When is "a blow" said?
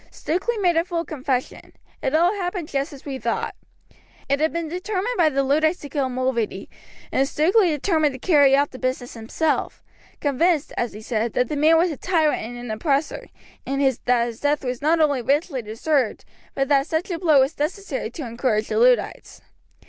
17.11-17.41